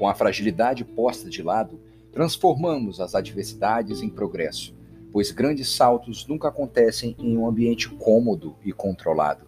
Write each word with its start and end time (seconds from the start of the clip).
Com 0.00 0.08
a 0.08 0.14
fragilidade 0.14 0.82
posta 0.82 1.28
de 1.28 1.42
lado, 1.42 1.78
transformamos 2.10 3.02
as 3.02 3.14
adversidades 3.14 4.00
em 4.00 4.08
progresso, 4.08 4.74
pois 5.12 5.30
grandes 5.30 5.68
saltos 5.76 6.26
nunca 6.26 6.48
acontecem 6.48 7.14
em 7.18 7.36
um 7.36 7.46
ambiente 7.46 7.86
cômodo 7.86 8.56
e 8.64 8.72
controlado. 8.72 9.44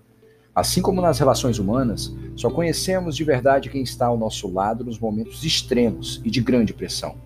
Assim 0.55 0.83
como 0.83 1.01
nas 1.01 1.19
relações 1.19 1.59
humanas, 1.59 2.15
só 2.37 2.51
conhecemos 2.51 3.17
de 3.17 3.25
verdade 3.25 3.71
quem 3.71 3.83
está 3.83 4.09
ao 4.09 4.19
nosso 4.19 4.47
lado 4.47 4.85
nos 4.85 4.99
momentos 4.99 5.43
extremos 5.43 6.21
e 6.23 6.31
de 6.31 6.43
grande 6.43 6.75
pressão. 6.75 7.17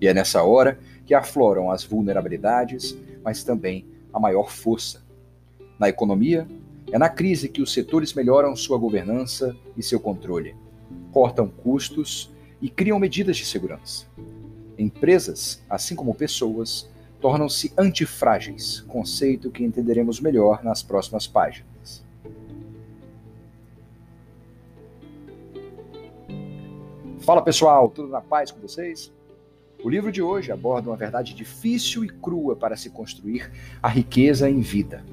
E 0.00 0.08
é 0.08 0.14
nessa 0.14 0.42
hora 0.42 0.78
que 1.04 1.12
afloram 1.12 1.70
as 1.70 1.84
vulnerabilidades, 1.84 2.96
mas 3.22 3.44
também 3.44 3.84
a 4.10 4.18
maior 4.18 4.50
força. 4.50 5.02
Na 5.78 5.90
economia, 5.90 6.48
é 6.90 6.96
na 6.96 7.10
crise 7.10 7.46
que 7.46 7.60
os 7.60 7.74
setores 7.74 8.14
melhoram 8.14 8.56
sua 8.56 8.78
governança 8.78 9.54
e 9.76 9.82
seu 9.82 10.00
controle, 10.00 10.56
cortam 11.12 11.46
custos 11.46 12.30
e 12.60 12.68
criam 12.68 12.98
medidas 12.98 13.36
de 13.36 13.44
segurança. 13.44 14.06
Empresas, 14.78 15.62
assim 15.68 15.94
como 15.94 16.14
pessoas, 16.14 16.88
tornam-se 17.20 17.72
antifrágeis, 17.76 18.80
conceito 18.80 19.50
que 19.50 19.62
entenderemos 19.62 20.20
melhor 20.20 20.64
nas 20.64 20.82
próximas 20.82 21.26
páginas. 21.26 22.02
Fala 27.20 27.42
pessoal, 27.42 27.88
tudo 27.88 28.08
na 28.08 28.20
paz 28.20 28.50
com 28.50 28.60
vocês? 28.60 29.12
O 29.84 29.88
livro 29.88 30.10
de 30.10 30.20
hoje 30.20 30.50
aborda 30.50 30.90
uma 30.90 30.96
verdade 30.96 31.34
difícil 31.34 32.04
e 32.04 32.08
crua 32.08 32.56
para 32.56 32.76
se 32.76 32.90
construir 32.90 33.50
a 33.82 33.88
riqueza 33.88 34.48
em 34.48 34.60
vida. 34.60 35.04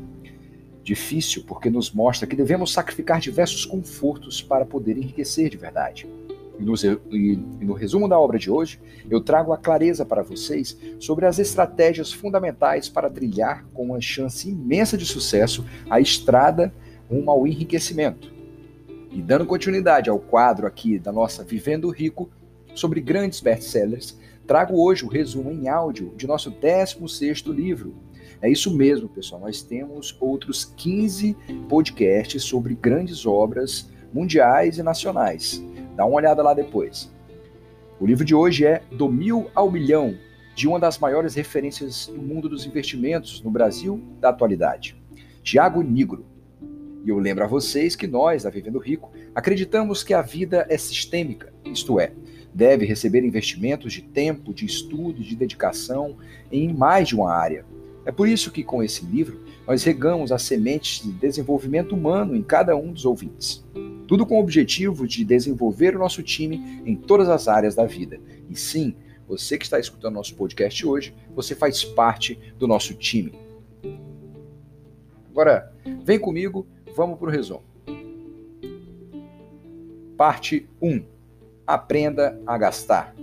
Difícil 0.83 1.43
porque 1.45 1.69
nos 1.69 1.91
mostra 1.91 2.27
que 2.27 2.35
devemos 2.35 2.71
sacrificar 2.71 3.19
diversos 3.19 3.65
confortos 3.65 4.41
para 4.41 4.65
poder 4.65 4.97
enriquecer 4.97 5.49
de 5.49 5.57
verdade. 5.57 6.07
E 6.59 6.63
no, 6.63 7.73
resumo 7.73 8.07
da 8.07 8.19
obra 8.19 8.39
de 8.39 8.49
hoje, 8.49 8.79
eu 9.09 9.21
trago 9.21 9.53
a 9.53 9.57
clareza 9.57 10.05
para 10.05 10.23
vocês 10.23 10.77
sobre 10.99 11.25
as 11.25 11.39
estratégias 11.39 12.11
fundamentais 12.11 12.89
para 12.89 13.09
trilhar 13.09 13.65
com 13.73 13.83
uma 13.83 14.01
chance 14.01 14.49
imensa 14.49 14.97
de 14.97 15.05
sucesso 15.05 15.65
a 15.89 15.99
estrada 15.99 16.73
rumo 17.09 17.29
ao 17.29 17.45
enriquecimento. 17.45 18.31
E 19.11 19.21
dando 19.21 19.45
continuidade 19.45 20.09
ao 20.09 20.19
quadro 20.19 20.67
aqui 20.67 20.99
da 20.99 21.11
nossa 21.11 21.43
Vivendo 21.43 21.89
Rico 21.89 22.29
sobre 22.73 22.99
grandes 23.01 23.39
best-sellers, 23.39 24.17
Trago 24.47 24.81
hoje 24.81 25.03
o 25.03 25.09
resumo 25.09 25.51
em 25.51 25.67
áudio 25.67 26.13
de 26.15 26.25
nosso 26.25 26.49
16º 26.49 27.53
livro. 27.53 27.93
É 28.41 28.49
isso 28.49 28.73
mesmo, 28.73 29.09
pessoal. 29.09 29.41
Nós 29.41 29.61
temos 29.61 30.15
outros 30.21 30.63
15 30.63 31.35
podcasts 31.67 32.43
sobre 32.43 32.73
grandes 32.73 33.25
obras 33.25 33.89
mundiais 34.13 34.77
e 34.77 34.83
nacionais. 34.83 35.61
Dá 35.97 36.05
uma 36.05 36.17
olhada 36.17 36.43
lá 36.43 36.53
depois. 36.53 37.11
O 37.99 38.05
livro 38.05 38.23
de 38.23 38.35
hoje 38.35 38.63
é 38.63 38.83
Do 38.91 39.09
Mil 39.09 39.49
ao 39.55 39.71
Milhão, 39.71 40.15
de 40.55 40.67
uma 40.67 40.79
das 40.79 40.99
maiores 40.99 41.33
referências 41.33 42.05
do 42.05 42.21
mundo 42.21 42.47
dos 42.47 42.67
investimentos 42.67 43.41
no 43.41 43.49
Brasil 43.49 43.99
da 44.19 44.29
atualidade, 44.29 44.95
Tiago 45.41 45.81
Nigro. 45.81 46.23
E 47.03 47.09
eu 47.09 47.17
lembro 47.17 47.43
a 47.43 47.47
vocês 47.47 47.95
que 47.95 48.05
nós, 48.05 48.43
da 48.43 48.51
Vivendo 48.51 48.77
Rico, 48.77 49.11
acreditamos 49.33 50.03
que 50.03 50.13
a 50.13 50.21
vida 50.21 50.67
é 50.69 50.77
sistêmica, 50.77 51.51
isto 51.65 51.99
é, 51.99 52.11
deve 52.53 52.85
receber 52.85 53.23
investimentos 53.23 53.91
de 53.91 54.03
tempo, 54.03 54.53
de 54.53 54.67
estudo, 54.67 55.23
de 55.23 55.35
dedicação 55.35 56.17
em 56.51 56.71
mais 56.71 57.07
de 57.07 57.15
uma 57.15 57.33
área. 57.33 57.65
É 58.05 58.11
por 58.11 58.27
isso 58.27 58.51
que, 58.51 58.63
com 58.63 58.83
esse 58.83 59.03
livro, 59.03 59.43
nós 59.65 59.83
regamos 59.83 60.31
as 60.31 60.43
sementes 60.43 61.03
de 61.03 61.11
desenvolvimento 61.11 61.95
humano 61.95 62.35
em 62.35 62.43
cada 62.43 62.75
um 62.75 62.93
dos 62.93 63.03
ouvintes. 63.03 63.65
Tudo 64.07 64.25
com 64.25 64.37
o 64.37 64.39
objetivo 64.41 65.05
de 65.05 65.25
desenvolver 65.25 65.95
o 65.95 65.99
nosso 65.99 66.23
time 66.23 66.81
em 66.85 66.95
todas 66.95 67.27
as 67.27 67.47
áreas 67.47 67.75
da 67.75 67.85
vida. 67.85 68.19
E 68.49 68.55
sim, 68.55 68.95
você 69.27 69.57
que 69.57 69.65
está 69.65 69.77
escutando 69.77 70.15
nosso 70.15 70.33
podcast 70.35 70.85
hoje, 70.87 71.13
você 71.35 71.53
faz 71.53 71.83
parte 71.83 72.39
do 72.57 72.65
nosso 72.65 72.93
time. 72.93 73.33
Agora, 75.29 75.71
vem 76.03 76.17
comigo, 76.17 76.65
vamos 76.95 77.19
para 77.19 77.27
o 77.27 77.31
resumo. 77.31 77.63
Parte 80.15 80.67
1 80.81 81.03
aprenda 81.67 82.41
a 82.47 82.57
gastar. 82.57 83.13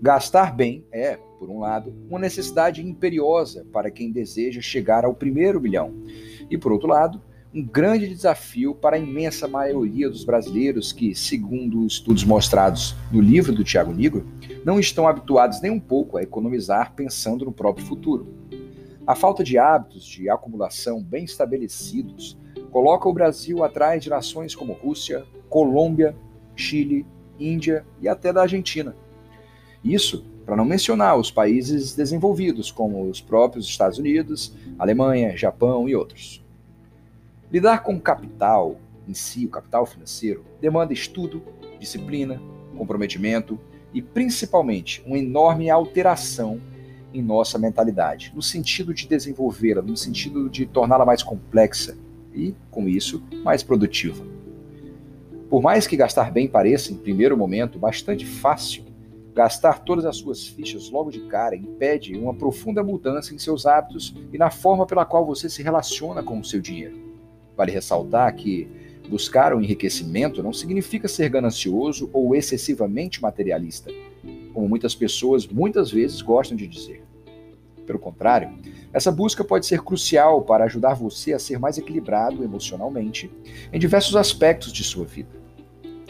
Gastar 0.00 0.56
bem 0.56 0.84
é, 0.90 1.18
por 1.38 1.50
um 1.50 1.60
lado, 1.60 1.94
uma 2.08 2.18
necessidade 2.18 2.84
imperiosa 2.84 3.66
para 3.70 3.90
quem 3.90 4.10
deseja 4.10 4.60
chegar 4.60 5.04
ao 5.04 5.14
primeiro 5.14 5.60
bilhão, 5.60 5.94
e, 6.50 6.56
por 6.56 6.72
outro 6.72 6.88
lado, 6.88 7.20
um 7.56 7.64
grande 7.64 8.06
desafio 8.06 8.74
para 8.74 8.96
a 8.96 8.98
imensa 8.98 9.48
maioria 9.48 10.10
dos 10.10 10.24
brasileiros 10.24 10.92
que, 10.92 11.14
segundo 11.14 11.86
estudos 11.86 12.22
mostrados 12.22 12.94
no 13.10 13.18
livro 13.18 13.50
do 13.50 13.64
Tiago 13.64 13.94
Nigro, 13.94 14.28
não 14.62 14.78
estão 14.78 15.08
habituados 15.08 15.62
nem 15.62 15.70
um 15.70 15.80
pouco 15.80 16.18
a 16.18 16.22
economizar 16.22 16.92
pensando 16.94 17.46
no 17.46 17.52
próprio 17.52 17.86
futuro. 17.86 18.28
A 19.06 19.14
falta 19.14 19.42
de 19.42 19.56
hábitos 19.56 20.04
de 20.04 20.28
acumulação 20.28 21.02
bem 21.02 21.24
estabelecidos 21.24 22.36
coloca 22.70 23.08
o 23.08 23.14
Brasil 23.14 23.64
atrás 23.64 24.04
de 24.04 24.10
nações 24.10 24.54
como 24.54 24.74
Rússia, 24.74 25.24
Colômbia, 25.48 26.14
Chile 26.54 27.06
Índia 27.40 27.86
e 28.02 28.06
até 28.06 28.34
da 28.34 28.42
Argentina. 28.42 28.94
Isso 29.82 30.26
para 30.44 30.56
não 30.56 30.64
mencionar 30.66 31.18
os 31.18 31.30
países 31.30 31.94
desenvolvidos, 31.94 32.70
como 32.70 33.08
os 33.08 33.22
próprios 33.22 33.66
Estados 33.66 33.98
Unidos, 33.98 34.54
Alemanha, 34.78 35.34
Japão 35.34 35.88
e 35.88 35.96
outros. 35.96 36.45
Lidar 37.56 37.82
com 37.82 37.98
capital 37.98 38.76
em 39.08 39.14
si, 39.14 39.46
o 39.46 39.48
capital 39.48 39.86
financeiro, 39.86 40.44
demanda 40.60 40.92
estudo, 40.92 41.42
disciplina, 41.80 42.38
comprometimento 42.76 43.58
e 43.94 44.02
principalmente 44.02 45.02
uma 45.06 45.16
enorme 45.16 45.70
alteração 45.70 46.60
em 47.14 47.22
nossa 47.22 47.58
mentalidade, 47.58 48.30
no 48.34 48.42
sentido 48.42 48.92
de 48.92 49.08
desenvolvê-la, 49.08 49.80
no 49.80 49.96
sentido 49.96 50.50
de 50.50 50.66
torná-la 50.66 51.06
mais 51.06 51.22
complexa 51.22 51.96
e, 52.34 52.54
com 52.70 52.86
isso, 52.86 53.22
mais 53.42 53.62
produtiva. 53.62 54.22
Por 55.48 55.62
mais 55.62 55.86
que 55.86 55.96
gastar 55.96 56.30
bem 56.30 56.46
pareça, 56.46 56.92
em 56.92 56.96
primeiro 56.98 57.38
momento, 57.38 57.78
bastante 57.78 58.26
fácil, 58.26 58.84
gastar 59.34 59.78
todas 59.78 60.04
as 60.04 60.18
suas 60.18 60.46
fichas 60.46 60.90
logo 60.90 61.10
de 61.10 61.20
cara 61.20 61.56
impede 61.56 62.18
uma 62.18 62.34
profunda 62.34 62.84
mudança 62.84 63.34
em 63.34 63.38
seus 63.38 63.64
hábitos 63.64 64.14
e 64.30 64.36
na 64.36 64.50
forma 64.50 64.84
pela 64.84 65.06
qual 65.06 65.24
você 65.24 65.48
se 65.48 65.62
relaciona 65.62 66.22
com 66.22 66.38
o 66.38 66.44
seu 66.44 66.60
dinheiro. 66.60 67.15
Vale 67.56 67.72
ressaltar 67.72 68.34
que 68.34 68.68
buscar 69.08 69.54
o 69.54 69.60
enriquecimento 69.60 70.42
não 70.42 70.52
significa 70.52 71.08
ser 71.08 71.28
ganancioso 71.28 72.10
ou 72.12 72.34
excessivamente 72.34 73.22
materialista, 73.22 73.90
como 74.52 74.68
muitas 74.68 74.94
pessoas 74.94 75.46
muitas 75.46 75.90
vezes 75.90 76.20
gostam 76.20 76.56
de 76.56 76.66
dizer. 76.66 77.02
Pelo 77.86 77.98
contrário, 78.00 78.50
essa 78.92 79.12
busca 79.12 79.44
pode 79.44 79.64
ser 79.64 79.80
crucial 79.82 80.42
para 80.42 80.64
ajudar 80.64 80.94
você 80.94 81.32
a 81.32 81.38
ser 81.38 81.58
mais 81.58 81.78
equilibrado 81.78 82.42
emocionalmente 82.42 83.30
em 83.72 83.78
diversos 83.78 84.16
aspectos 84.16 84.72
de 84.72 84.82
sua 84.82 85.04
vida. 85.04 85.28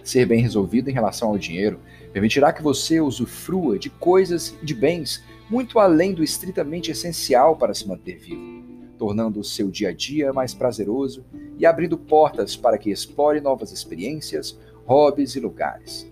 Ser 0.02 0.24
bem 0.24 0.40
resolvido 0.40 0.88
em 0.88 0.92
relação 0.92 1.30
ao 1.30 1.38
dinheiro 1.38 1.80
permitirá 2.12 2.52
que 2.52 2.62
você 2.62 3.00
usufrua 3.00 3.78
de 3.78 3.90
coisas 3.90 4.54
e 4.62 4.64
de 4.64 4.72
bens 4.72 5.22
muito 5.50 5.78
além 5.78 6.14
do 6.14 6.24
estritamente 6.24 6.90
essencial 6.90 7.56
para 7.56 7.74
se 7.74 7.86
manter 7.86 8.16
vivo, 8.16 8.55
tornando 8.96 9.40
o 9.40 9.44
seu 9.44 9.70
dia 9.70 9.90
a 9.90 9.92
dia 9.92 10.32
mais 10.32 10.54
prazeroso 10.54 11.24
e 11.58 11.64
abrindo 11.64 11.96
portas 11.96 12.56
para 12.56 12.78
que 12.78 12.90
explore 12.90 13.40
novas 13.40 13.72
experiências, 13.72 14.58
hobbies 14.84 15.34
e 15.36 15.40
lugares. 15.40 16.08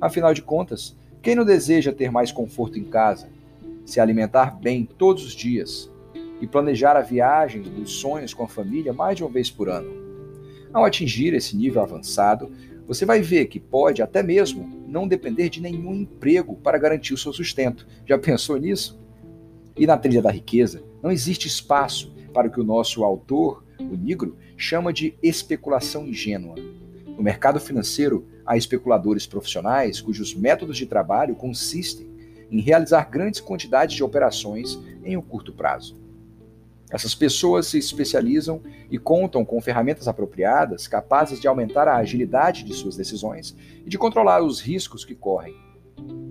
Afinal 0.00 0.32
de 0.32 0.42
contas, 0.42 0.96
quem 1.22 1.34
não 1.34 1.44
deseja 1.44 1.92
ter 1.92 2.10
mais 2.10 2.30
conforto 2.30 2.78
em 2.78 2.84
casa, 2.84 3.28
se 3.84 4.00
alimentar 4.00 4.58
bem 4.58 4.84
todos 4.84 5.24
os 5.24 5.32
dias 5.32 5.90
e 6.40 6.46
planejar 6.46 6.96
a 6.96 7.02
viagem 7.02 7.62
dos 7.62 7.92
sonhos 7.92 8.32
com 8.32 8.44
a 8.44 8.48
família 8.48 8.92
mais 8.92 9.16
de 9.16 9.24
uma 9.24 9.30
vez 9.30 9.50
por 9.50 9.68
ano. 9.68 9.90
Ao 10.72 10.84
atingir 10.84 11.34
esse 11.34 11.56
nível 11.56 11.82
avançado, 11.82 12.52
você 12.86 13.04
vai 13.04 13.20
ver 13.20 13.46
que 13.46 13.58
pode 13.58 14.00
até 14.00 14.22
mesmo 14.22 14.84
não 14.86 15.06
depender 15.06 15.48
de 15.48 15.60
nenhum 15.60 15.94
emprego 15.94 16.56
para 16.56 16.78
garantir 16.78 17.12
o 17.12 17.18
seu 17.18 17.32
sustento. 17.32 17.86
Já 18.06 18.18
pensou 18.18 18.56
nisso? 18.56 18.98
E 19.78 19.86
na 19.86 19.96
trilha 19.96 20.20
da 20.20 20.30
riqueza, 20.30 20.82
não 21.00 21.12
existe 21.12 21.46
espaço 21.46 22.12
para 22.34 22.48
o 22.48 22.50
que 22.50 22.60
o 22.60 22.64
nosso 22.64 23.04
autor, 23.04 23.62
o 23.78 23.96
Negro, 23.96 24.36
chama 24.56 24.92
de 24.92 25.16
especulação 25.22 26.04
ingênua. 26.04 26.56
No 27.06 27.22
mercado 27.22 27.60
financeiro, 27.60 28.26
há 28.44 28.56
especuladores 28.56 29.24
profissionais 29.24 30.00
cujos 30.00 30.34
métodos 30.34 30.76
de 30.76 30.84
trabalho 30.84 31.36
consistem 31.36 32.08
em 32.50 32.60
realizar 32.60 33.08
grandes 33.08 33.40
quantidades 33.40 33.94
de 33.94 34.02
operações 34.02 34.76
em 35.04 35.16
um 35.16 35.22
curto 35.22 35.52
prazo. 35.52 35.96
Essas 36.90 37.14
pessoas 37.14 37.68
se 37.68 37.78
especializam 37.78 38.60
e 38.90 38.98
contam 38.98 39.44
com 39.44 39.60
ferramentas 39.60 40.08
apropriadas 40.08 40.88
capazes 40.88 41.38
de 41.38 41.46
aumentar 41.46 41.86
a 41.86 41.98
agilidade 41.98 42.64
de 42.64 42.74
suas 42.74 42.96
decisões 42.96 43.54
e 43.86 43.88
de 43.88 43.98
controlar 43.98 44.42
os 44.42 44.60
riscos 44.60 45.04
que 45.04 45.14
correm. 45.14 45.54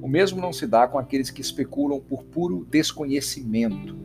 O 0.01 0.07
mesmo 0.07 0.39
não 0.39 0.53
se 0.53 0.65
dá 0.65 0.87
com 0.87 0.97
aqueles 0.97 1.29
que 1.29 1.41
especulam 1.41 1.99
por 1.99 2.23
puro 2.23 2.65
desconhecimento. 2.69 3.97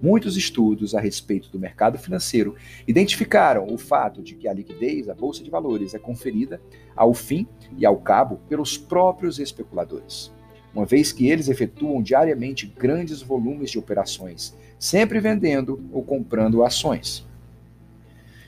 Muitos 0.00 0.36
estudos 0.36 0.94
a 0.94 1.00
respeito 1.00 1.50
do 1.50 1.58
mercado 1.58 1.98
financeiro 1.98 2.54
identificaram 2.86 3.66
o 3.66 3.78
fato 3.78 4.22
de 4.22 4.34
que 4.34 4.46
a 4.46 4.52
liquidez, 4.52 5.08
a 5.08 5.14
bolsa 5.14 5.42
de 5.42 5.50
valores, 5.50 5.94
é 5.94 5.98
conferida 5.98 6.60
ao 6.94 7.14
fim 7.14 7.46
e 7.76 7.86
ao 7.86 7.96
cabo 7.96 8.38
pelos 8.48 8.76
próprios 8.76 9.38
especuladores, 9.38 10.30
uma 10.74 10.84
vez 10.84 11.12
que 11.12 11.28
eles 11.28 11.48
efetuam 11.48 12.02
diariamente 12.02 12.66
grandes 12.66 13.22
volumes 13.22 13.70
de 13.70 13.78
operações, 13.78 14.54
sempre 14.78 15.18
vendendo 15.18 15.82
ou 15.90 16.02
comprando 16.04 16.62
ações. 16.62 17.26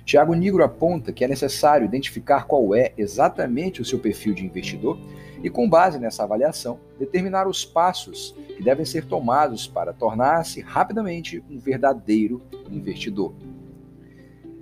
Tiago 0.04 0.34
Nigro 0.34 0.62
aponta 0.62 1.12
que 1.12 1.24
é 1.24 1.28
necessário 1.28 1.84
identificar 1.84 2.46
qual 2.46 2.74
é 2.74 2.92
exatamente 2.96 3.82
o 3.82 3.84
seu 3.84 3.98
perfil 3.98 4.32
de 4.32 4.44
investidor 4.44 4.98
e, 5.42 5.48
com 5.48 5.68
base 5.68 5.98
nessa 5.98 6.24
avaliação, 6.24 6.80
determinar 6.98 7.46
os 7.46 7.64
passos 7.64 8.34
que 8.56 8.62
devem 8.62 8.84
ser 8.84 9.04
tomados 9.04 9.66
para 9.66 9.92
tornar-se 9.92 10.60
rapidamente 10.60 11.42
um 11.48 11.58
verdadeiro 11.58 12.42
investidor. 12.70 13.34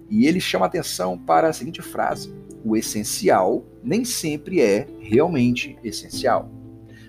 E 0.08 0.26
ele 0.26 0.40
chama 0.40 0.67
atenção 0.67 1.19
para 1.19 1.49
a 1.49 1.52
seguinte 1.52 1.82
frase: 1.82 2.32
o 2.64 2.76
essencial 2.76 3.64
nem 3.82 4.05
sempre 4.05 4.61
é 4.61 4.87
realmente 5.00 5.78
essencial. 5.82 6.50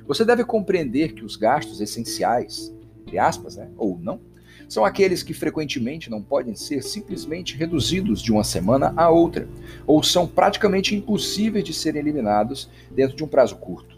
Você 0.08 0.24
deve 0.24 0.46
compreender 0.46 1.14
que 1.14 1.26
os 1.26 1.36
gastos 1.36 1.82
essenciais, 1.82 2.74
entre 3.02 3.20
aspas, 3.20 3.58
né, 3.58 3.70
ou 3.78 4.00
não, 4.00 4.22
são 4.68 4.84
aqueles 4.84 5.24
que 5.24 5.34
frequentemente 5.34 6.10
não 6.10 6.22
podem 6.22 6.56
ser 6.56 6.84
simplesmente 6.84 7.56
reduzidos 7.56 8.22
de 8.22 8.32
uma 8.32 8.44
semana 8.44 8.94
a 8.98 9.10
outra, 9.10 9.48
ou 9.86 10.04
são 10.04 10.28
praticamente 10.28 10.94
impossíveis 10.94 11.64
de 11.64 11.74
serem 11.74 12.02
eliminados 12.02 12.70
dentro 12.92 13.16
de 13.16 13.24
um 13.24 13.28
prazo 13.28 13.56
curto. 13.56 13.98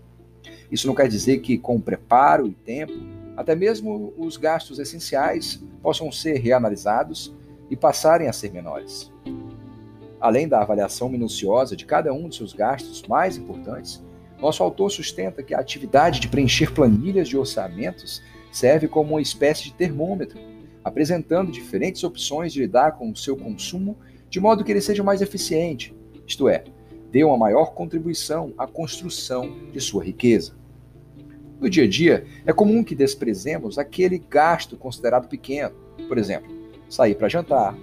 Isso 0.72 0.86
não 0.86 0.94
quer 0.94 1.08
dizer 1.08 1.40
que, 1.40 1.58
com 1.58 1.82
preparo 1.82 2.48
e 2.48 2.52
tempo, 2.52 2.94
até 3.36 3.56
mesmo 3.56 4.14
os 4.18 4.38
gastos 4.38 4.78
essenciais 4.78 5.60
possam 5.82 6.12
ser 6.12 6.38
reanalisados 6.38 7.34
e 7.70 7.76
passarem 7.76 8.28
a 8.28 8.34
ser 8.34 8.52
menores. 8.52 9.12
Além 10.22 10.48
da 10.48 10.62
avaliação 10.62 11.10
minuciosa 11.10 11.76
de 11.76 11.86
cada 11.86 12.14
um 12.14 12.30
de 12.30 12.36
seus 12.36 12.54
gastos 12.54 13.02
mais 13.08 13.38
importantes, 13.38 14.04
nosso 14.40 14.62
autor 14.62 14.92
sustenta 14.92 15.42
que 15.42 15.54
a 15.54 15.60
atividade 15.60 16.20
de 16.20 16.28
preencher 16.28 16.72
planilhas 16.72 17.28
de 17.28 17.38
orçamentos 17.38 18.22
serve 18.52 18.88
como 18.88 19.12
uma 19.12 19.22
espécie 19.22 19.64
de 19.64 19.74
termômetro 19.74 20.40
apresentando 20.84 21.52
diferentes 21.52 22.04
opções 22.04 22.54
de 22.54 22.62
lidar 22.62 22.98
com 22.98 23.12
o 23.12 23.16
seu 23.16 23.36
consumo 23.36 23.98
de 24.30 24.40
modo 24.40 24.64
que 24.64 24.72
ele 24.72 24.82
seja 24.82 25.04
mais 25.04 25.22
eficiente, 25.22 25.96
isto 26.26 26.48
é, 26.48 26.64
dê 27.12 27.24
uma 27.24 27.38
maior 27.38 27.74
contribuição 27.74 28.54
à 28.58 28.68
construção 28.68 29.52
de 29.72 29.82
sua 29.82 30.04
riqueza. 30.04 30.54
No 31.60 31.70
dia 31.70 31.84
a 31.84 31.88
dia, 31.88 32.26
é 32.46 32.54
comum 32.54 32.84
que 32.84 32.96
desprezemos 32.96 33.78
aquele 33.78 34.20
gasto 34.20 34.78
considerado 34.78 35.28
pequeno, 35.28 35.76
por 36.08 36.18
exemplo, 36.18 36.50
sair 36.88 37.16
para 37.16 37.28
jantar, 37.28 37.76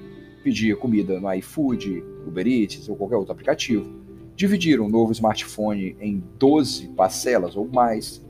pedir 0.43 0.77
comida 0.77 1.21
no 1.21 1.33
iFood, 1.35 2.03
Uber 2.27 2.47
Eats 2.47 2.89
ou 2.89 2.97
qualquer 2.97 3.17
outro 3.17 3.33
aplicativo, 3.33 3.93
dividir 4.35 4.81
um 4.81 4.89
novo 4.89 5.13
smartphone 5.13 5.97
em 6.01 6.23
12 6.39 6.89
parcelas 6.89 7.57
ou 7.57 7.67
mais. 7.67 8.25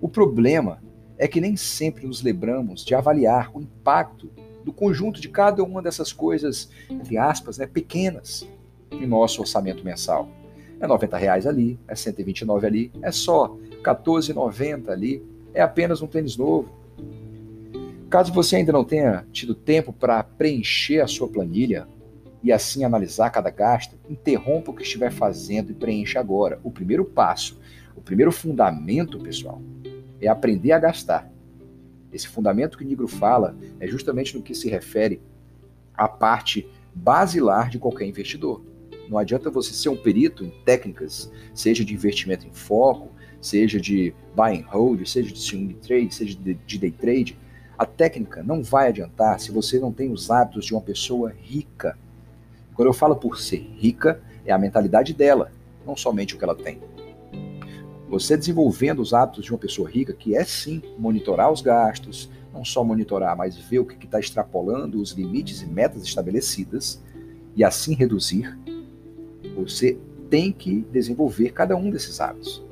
O 0.00 0.08
problema 0.08 0.82
é 1.18 1.26
que 1.26 1.40
nem 1.40 1.56
sempre 1.56 2.06
nos 2.06 2.22
lembramos 2.22 2.84
de 2.84 2.94
avaliar 2.94 3.50
o 3.54 3.60
impacto 3.60 4.30
do 4.64 4.72
conjunto 4.72 5.20
de 5.20 5.28
cada 5.28 5.62
uma 5.62 5.80
dessas 5.80 6.12
coisas, 6.12 6.68
entre 6.90 7.16
aspas, 7.16 7.58
né, 7.58 7.66
pequenas, 7.66 8.46
em 8.90 9.06
nosso 9.06 9.40
orçamento 9.40 9.84
mensal. 9.84 10.28
É 10.80 10.86
90 10.86 11.16
reais 11.16 11.46
ali, 11.46 11.78
é 11.86 11.94
129 11.94 12.66
ali, 12.66 12.92
é 13.00 13.10
só 13.10 13.56
14,90 13.82 14.90
ali, 14.90 15.22
é 15.54 15.62
apenas 15.62 16.02
um 16.02 16.06
tênis 16.06 16.36
novo. 16.36 16.68
Caso 18.10 18.32
você 18.32 18.56
ainda 18.56 18.72
não 18.72 18.84
tenha 18.84 19.26
tido 19.32 19.54
tempo 19.54 19.92
para 19.92 20.22
preencher 20.22 21.00
a 21.00 21.06
sua 21.06 21.28
planilha 21.28 21.88
e 22.42 22.52
assim 22.52 22.84
analisar 22.84 23.30
cada 23.30 23.50
gasto, 23.50 23.96
interrompa 24.08 24.70
o 24.70 24.74
que 24.74 24.82
estiver 24.82 25.10
fazendo 25.10 25.70
e 25.70 25.74
preencha 25.74 26.20
agora. 26.20 26.60
O 26.62 26.70
primeiro 26.70 27.04
passo, 27.04 27.58
o 27.96 28.00
primeiro 28.00 28.30
fundamento, 28.30 29.18
pessoal, 29.18 29.60
é 30.20 30.28
aprender 30.28 30.72
a 30.72 30.78
gastar. 30.78 31.30
Esse 32.12 32.28
fundamento 32.28 32.78
que 32.78 32.84
o 32.84 32.86
Nigro 32.86 33.08
fala 33.08 33.56
é 33.78 33.86
justamente 33.86 34.36
no 34.36 34.42
que 34.42 34.54
se 34.54 34.68
refere 34.68 35.20
à 35.94 36.08
parte 36.08 36.68
basilar 36.94 37.68
de 37.68 37.78
qualquer 37.78 38.06
investidor. 38.06 38.62
Não 39.08 39.18
adianta 39.18 39.50
você 39.50 39.72
ser 39.72 39.88
um 39.88 39.96
perito 39.96 40.44
em 40.44 40.50
técnicas, 40.64 41.30
seja 41.54 41.84
de 41.84 41.94
investimento 41.94 42.46
em 42.46 42.52
foco, 42.52 43.10
seja 43.40 43.80
de 43.80 44.14
buy 44.34 44.58
and 44.58 44.66
hold, 44.66 45.06
seja 45.06 45.32
de 45.32 45.38
swing 45.38 45.74
trade, 45.74 46.14
seja 46.14 46.36
de 46.36 46.78
day 46.78 46.90
trade. 46.90 47.38
A 47.78 47.84
técnica 47.84 48.42
não 48.42 48.62
vai 48.62 48.88
adiantar 48.88 49.38
se 49.38 49.52
você 49.52 49.78
não 49.78 49.92
tem 49.92 50.10
os 50.10 50.30
hábitos 50.30 50.64
de 50.64 50.72
uma 50.72 50.80
pessoa 50.80 51.32
rica. 51.42 51.98
Quando 52.74 52.88
eu 52.88 52.94
falo 52.94 53.16
por 53.16 53.38
ser 53.38 53.58
rica, 53.76 54.20
é 54.44 54.52
a 54.52 54.58
mentalidade 54.58 55.12
dela, 55.12 55.52
não 55.84 55.96
somente 55.96 56.34
o 56.34 56.38
que 56.38 56.44
ela 56.44 56.54
tem. 56.54 56.80
Você 58.08 58.36
desenvolvendo 58.36 59.00
os 59.00 59.12
hábitos 59.12 59.44
de 59.44 59.52
uma 59.52 59.58
pessoa 59.58 59.90
rica, 59.90 60.12
que 60.12 60.36
é 60.36 60.44
sim 60.44 60.80
monitorar 60.98 61.50
os 61.50 61.60
gastos, 61.60 62.30
não 62.52 62.64
só 62.64 62.84
monitorar, 62.84 63.36
mas 63.36 63.56
ver 63.56 63.80
o 63.80 63.84
que 63.84 64.04
está 64.04 64.20
extrapolando 64.20 65.00
os 65.00 65.12
limites 65.12 65.62
e 65.62 65.66
metas 65.66 66.02
estabelecidas, 66.04 67.02
e 67.54 67.64
assim 67.64 67.94
reduzir, 67.94 68.56
você 69.56 69.98
tem 70.30 70.52
que 70.52 70.82
desenvolver 70.92 71.50
cada 71.50 71.76
um 71.76 71.90
desses 71.90 72.20
hábitos. 72.20 72.64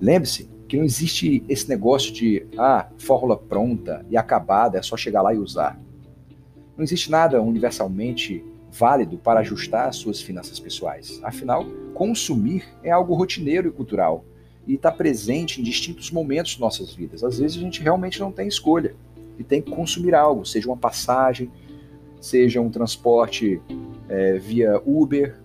Lembre-se 0.00 0.48
que 0.66 0.76
não 0.76 0.84
existe 0.84 1.44
esse 1.48 1.68
negócio 1.68 2.12
de 2.12 2.46
ah, 2.56 2.88
fórmula 2.96 3.36
pronta 3.36 4.06
e 4.08 4.16
acabada, 4.16 4.78
é 4.78 4.82
só 4.82 4.96
chegar 4.96 5.20
lá 5.20 5.34
e 5.34 5.38
usar. 5.38 5.78
Não 6.76 6.84
existe 6.84 7.10
nada 7.10 7.42
universalmente 7.42 8.44
válido 8.70 9.18
para 9.18 9.40
ajustar 9.40 9.92
suas 9.92 10.22
finanças 10.22 10.58
pessoais. 10.58 11.20
Afinal, 11.22 11.66
consumir 12.00 12.64
é 12.82 12.90
algo 12.90 13.12
rotineiro 13.12 13.68
e 13.68 13.70
cultural 13.70 14.24
e 14.66 14.72
está 14.72 14.90
presente 14.90 15.60
em 15.60 15.62
distintos 15.62 16.10
momentos 16.10 16.52
de 16.52 16.60
nossas 16.60 16.94
vidas. 16.94 17.22
Às 17.22 17.38
vezes 17.38 17.58
a 17.58 17.60
gente 17.60 17.82
realmente 17.82 18.18
não 18.18 18.32
tem 18.32 18.48
escolha 18.48 18.96
e 19.38 19.44
tem 19.44 19.60
que 19.60 19.70
consumir 19.70 20.14
algo, 20.14 20.46
seja 20.46 20.66
uma 20.66 20.78
passagem, 20.78 21.50
seja 22.18 22.58
um 22.58 22.70
transporte 22.70 23.60
é, 24.08 24.38
via 24.38 24.80
Uber, 24.86 25.36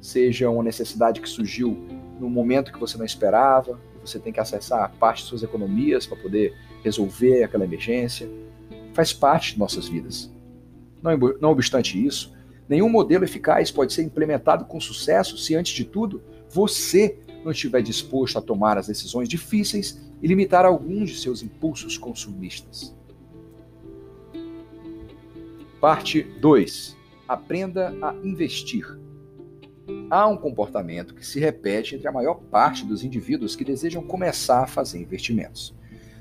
seja 0.00 0.48
uma 0.48 0.62
necessidade 0.62 1.20
que 1.20 1.28
surgiu 1.28 1.76
no 2.18 2.30
momento 2.30 2.72
que 2.72 2.80
você 2.80 2.96
não 2.96 3.04
esperava, 3.04 3.78
você 4.02 4.18
tem 4.18 4.32
que 4.32 4.40
acessar 4.40 4.90
parte 4.98 5.24
de 5.24 5.28
suas 5.28 5.42
economias 5.42 6.06
para 6.06 6.16
poder 6.16 6.56
resolver 6.82 7.42
aquela 7.42 7.64
emergência. 7.64 8.26
Faz 8.94 9.12
parte 9.12 9.52
de 9.52 9.58
nossas 9.58 9.88
vidas. 9.88 10.32
Não, 11.02 11.18
não 11.38 11.50
obstante 11.50 12.02
isso, 12.02 12.31
Nenhum 12.72 12.88
modelo 12.88 13.22
eficaz 13.22 13.70
pode 13.70 13.92
ser 13.92 14.02
implementado 14.02 14.64
com 14.64 14.80
sucesso 14.80 15.36
se, 15.36 15.54
antes 15.54 15.74
de 15.74 15.84
tudo, 15.84 16.22
você 16.48 17.18
não 17.44 17.52
estiver 17.52 17.82
disposto 17.82 18.38
a 18.38 18.40
tomar 18.40 18.78
as 18.78 18.86
decisões 18.86 19.28
difíceis 19.28 20.00
e 20.22 20.26
limitar 20.26 20.64
alguns 20.64 21.10
de 21.10 21.18
seus 21.18 21.42
impulsos 21.42 21.98
consumistas. 21.98 22.96
Parte 25.82 26.22
2. 26.22 26.96
Aprenda 27.28 27.94
a 28.00 28.14
investir. 28.24 28.86
Há 30.08 30.26
um 30.26 30.38
comportamento 30.38 31.14
que 31.14 31.26
se 31.26 31.38
repete 31.38 31.94
entre 31.94 32.08
a 32.08 32.12
maior 32.12 32.36
parte 32.36 32.86
dos 32.86 33.04
indivíduos 33.04 33.54
que 33.54 33.66
desejam 33.66 34.02
começar 34.02 34.62
a 34.62 34.66
fazer 34.66 34.98
investimentos. 34.98 35.74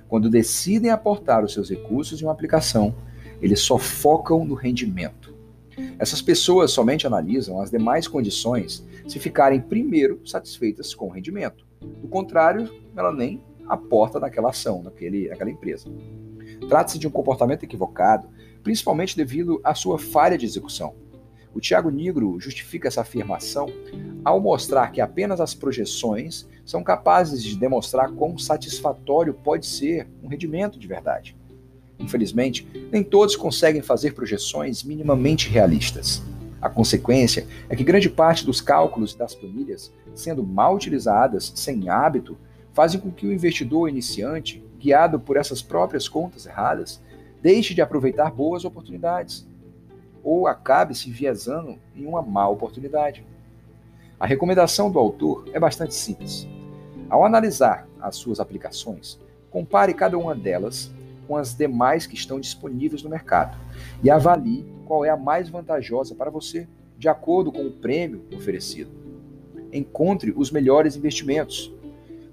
Quando 0.09 0.29
decidem 0.29 0.91
aportar 0.91 1.45
os 1.45 1.53
seus 1.53 1.69
recursos 1.69 2.21
em 2.21 2.25
uma 2.25 2.33
aplicação, 2.33 2.93
eles 3.41 3.61
só 3.61 3.77
focam 3.77 4.43
no 4.43 4.53
rendimento 4.53 5.30
essas 5.97 6.21
pessoas 6.21 6.71
somente 6.71 7.07
analisam 7.07 7.61
as 7.61 7.71
demais 7.71 8.07
condições 8.07 8.85
se 9.07 9.19
ficarem 9.19 9.61
primeiro 9.61 10.19
satisfeitas 10.25 10.93
com 10.93 11.07
o 11.07 11.11
rendimento. 11.11 11.65
Do 11.81 12.07
contrário, 12.07 12.69
ela 12.95 13.13
nem 13.13 13.41
aporta 13.67 14.19
naquela 14.19 14.49
ação, 14.49 14.83
naquele, 14.83 15.29
naquela 15.29 15.49
empresa. 15.49 15.87
Trata-se 16.67 16.99
de 16.99 17.07
um 17.07 17.11
comportamento 17.11 17.63
equivocado, 17.63 18.27
principalmente 18.61 19.17
devido 19.17 19.59
à 19.63 19.73
sua 19.73 19.97
falha 19.97 20.37
de 20.37 20.45
execução. 20.45 20.95
O 21.53 21.59
Tiago 21.59 21.89
Negro 21.89 22.39
justifica 22.39 22.87
essa 22.87 23.01
afirmação 23.01 23.67
ao 24.23 24.39
mostrar 24.39 24.91
que 24.91 25.01
apenas 25.01 25.41
as 25.41 25.53
projeções 25.53 26.47
são 26.65 26.83
capazes 26.83 27.43
de 27.43 27.57
demonstrar 27.57 28.11
quão 28.11 28.37
satisfatório 28.37 29.33
pode 29.33 29.65
ser 29.65 30.07
um 30.23 30.27
rendimento 30.27 30.79
de 30.79 30.87
verdade. 30.87 31.35
Infelizmente, 32.01 32.67
nem 32.91 33.03
todos 33.03 33.35
conseguem 33.35 33.81
fazer 33.81 34.13
projeções 34.13 34.83
minimamente 34.83 35.49
realistas. 35.49 36.21
A 36.61 36.69
consequência 36.69 37.47
é 37.69 37.75
que 37.75 37.83
grande 37.83 38.09
parte 38.09 38.45
dos 38.45 38.61
cálculos 38.61 39.15
das 39.15 39.33
planilhas, 39.33 39.91
sendo 40.13 40.43
mal 40.43 40.75
utilizadas 40.75 41.51
sem 41.55 41.89
hábito, 41.89 42.37
fazem 42.73 42.99
com 42.99 43.11
que 43.11 43.25
o 43.25 43.33
investidor 43.33 43.89
iniciante, 43.89 44.63
guiado 44.79 45.19
por 45.19 45.37
essas 45.37 45.61
próprias 45.61 46.07
contas 46.07 46.45
erradas, 46.45 47.01
deixe 47.41 47.73
de 47.73 47.81
aproveitar 47.81 48.31
boas 48.31 48.63
oportunidades 48.63 49.47
ou 50.23 50.47
acabe 50.47 50.95
se 50.95 51.09
enviesando 51.09 51.77
em 51.95 52.05
uma 52.05 52.21
má 52.21 52.47
oportunidade. 52.47 53.25
A 54.19 54.27
recomendação 54.27 54.91
do 54.91 54.99
autor 54.99 55.49
é 55.51 55.59
bastante 55.59 55.95
simples. 55.95 56.47
Ao 57.09 57.25
analisar 57.25 57.87
as 57.99 58.15
suas 58.15 58.39
aplicações, 58.39 59.19
compare 59.49 59.93
cada 59.95 60.17
uma 60.17 60.35
delas 60.35 60.91
com 61.31 61.37
as 61.37 61.55
demais 61.55 62.05
que 62.05 62.13
estão 62.13 62.41
disponíveis 62.41 63.03
no 63.03 63.09
mercado 63.09 63.57
e 64.03 64.11
avalie 64.11 64.65
qual 64.85 65.05
é 65.05 65.09
a 65.09 65.15
mais 65.15 65.47
vantajosa 65.47 66.13
para 66.13 66.29
você, 66.29 66.67
de 66.97 67.07
acordo 67.07 67.53
com 67.53 67.65
o 67.65 67.71
prêmio 67.71 68.25
oferecido. 68.35 68.91
Encontre 69.71 70.33
os 70.35 70.51
melhores 70.51 70.97
investimentos. 70.97 71.73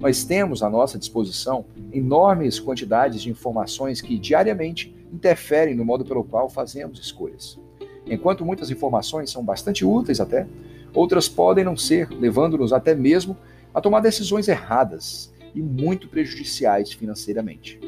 Nós 0.01 0.25
temos 0.25 0.65
à 0.65 0.69
nossa 0.69 0.99
disposição 0.99 1.65
enormes 1.93 2.59
quantidades 2.59 3.23
de 3.23 3.31
informações 3.31 4.01
que 4.01 4.19
diariamente 4.19 4.93
interferem 5.13 5.77
no 5.77 5.85
modo 5.85 6.05
pelo 6.05 6.25
qual 6.25 6.49
fazemos 6.49 6.99
escolhas. 6.99 7.57
Enquanto 8.05 8.45
muitas 8.45 8.69
informações 8.69 9.31
são 9.31 9.45
bastante 9.45 9.85
úteis 9.85 10.21
até, 10.21 10.45
outras 10.93 11.29
podem 11.29 11.63
não 11.63 11.77
ser, 11.77 12.11
levando-nos 12.11 12.73
até 12.73 12.97
mesmo 12.97 13.37
a 13.73 13.81
tomar 13.81 14.01
decisões 14.01 14.49
erradas 14.49 15.33
e 15.55 15.63
muito 15.63 16.09
prejudiciais 16.09 16.93
financeiramente. 16.93 17.79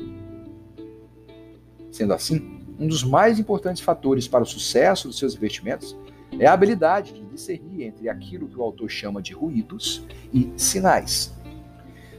Sendo 1.91 2.15
assim, 2.15 2.61
um 2.79 2.87
dos 2.87 3.03
mais 3.03 3.39
importantes 3.39 3.83
fatores 3.83 4.27
para 4.27 4.43
o 4.43 4.47
sucesso 4.47 5.09
dos 5.09 5.19
seus 5.19 5.35
investimentos 5.35 5.97
é 6.39 6.47
a 6.47 6.53
habilidade 6.53 7.13
de 7.13 7.25
discernir 7.25 7.83
entre 7.83 8.09
aquilo 8.09 8.49
que 8.49 8.57
o 8.57 8.63
autor 8.63 8.89
chama 8.89 9.21
de 9.21 9.33
ruídos 9.33 10.05
e 10.33 10.51
sinais. 10.57 11.35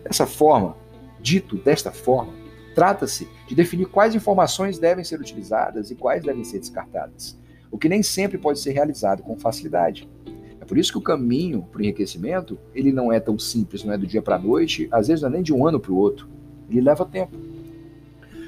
Dessa 0.04 0.28
forma, 0.28 0.76
dito 1.20 1.56
desta 1.58 1.92
forma, 1.92 2.34
trata-se 2.76 3.28
de 3.48 3.56
definir 3.56 3.88
quais 3.88 4.16
informações 4.16 4.78
devem 4.78 5.04
ser 5.04 5.20
utilizadas 5.20 5.92
e 5.92 5.96
quais 5.96 6.24
devem 6.24 6.44
ser 6.44 6.60
descartadas, 6.60 7.38
o 7.70 7.78
que 7.78 7.90
nem 7.90 8.04
sempre 8.04 8.38
pode 8.38 8.60
ser 8.60 8.72
realizado 8.72 9.24
com 9.24 9.38
facilidade. 9.38 10.10
É 10.60 10.66
por 10.66 10.78
isso 10.78 10.92
que 10.92 10.98
o 10.98 11.02
caminho 11.02 11.64
para 11.64 11.80
o 11.80 11.84
enriquecimento 11.84 12.58
ele 12.74 12.92
não 12.92 13.12
é 13.12 13.20
tão 13.20 13.40
simples, 13.40 13.84
não 13.84 13.94
é 13.94 13.98
do 13.98 14.06
dia 14.06 14.22
para 14.22 14.36
a 14.36 14.40
noite, 14.40 14.88
às 14.92 15.08
vezes 15.08 15.22
não 15.22 15.30
é 15.30 15.34
nem 15.34 15.44
de 15.44 15.54
um 15.54 15.66
ano 15.66 15.80
para 15.80 15.92
o 15.92 15.96
outro. 15.96 16.30
Ele 16.70 16.82
leva 16.82 17.06
tempo. 17.06 17.36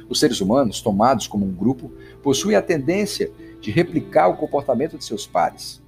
Os 0.10 0.20
seres 0.20 0.42
humanos, 0.42 0.82
tomados 0.82 1.28
como 1.28 1.46
um 1.46 1.54
grupo, 1.54 1.92
possuem 2.22 2.56
a 2.56 2.62
tendência 2.62 3.32
de 3.60 3.72
replicar 3.72 4.28
o 4.28 4.38
comportamento 4.38 4.98
de 4.98 5.06
seus 5.06 5.26
pares. 5.26 5.82